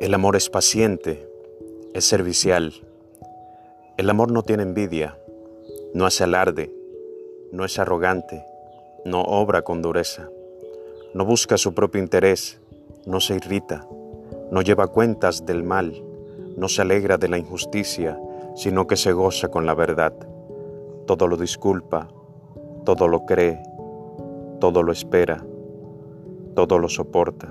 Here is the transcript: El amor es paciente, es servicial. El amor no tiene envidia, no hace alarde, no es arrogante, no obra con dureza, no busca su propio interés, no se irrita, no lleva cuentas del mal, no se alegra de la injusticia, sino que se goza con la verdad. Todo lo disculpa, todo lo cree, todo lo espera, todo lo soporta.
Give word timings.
El 0.00 0.14
amor 0.14 0.34
es 0.34 0.48
paciente, 0.48 1.28
es 1.92 2.06
servicial. 2.06 2.72
El 3.98 4.08
amor 4.08 4.32
no 4.32 4.42
tiene 4.42 4.62
envidia, 4.62 5.18
no 5.92 6.06
hace 6.06 6.24
alarde, 6.24 6.74
no 7.52 7.66
es 7.66 7.78
arrogante, 7.78 8.42
no 9.04 9.20
obra 9.20 9.60
con 9.60 9.82
dureza, 9.82 10.30
no 11.12 11.26
busca 11.26 11.58
su 11.58 11.74
propio 11.74 12.00
interés, 12.00 12.58
no 13.04 13.20
se 13.20 13.34
irrita, 13.34 13.86
no 14.50 14.62
lleva 14.62 14.86
cuentas 14.86 15.44
del 15.44 15.64
mal, 15.64 16.02
no 16.56 16.70
se 16.70 16.80
alegra 16.80 17.18
de 17.18 17.28
la 17.28 17.36
injusticia, 17.36 18.18
sino 18.56 18.86
que 18.86 18.96
se 18.96 19.12
goza 19.12 19.48
con 19.48 19.66
la 19.66 19.74
verdad. 19.74 20.14
Todo 21.06 21.26
lo 21.26 21.36
disculpa, 21.36 22.08
todo 22.86 23.06
lo 23.06 23.26
cree, 23.26 23.62
todo 24.60 24.82
lo 24.82 24.92
espera, 24.92 25.44
todo 26.54 26.78
lo 26.78 26.88
soporta. 26.88 27.50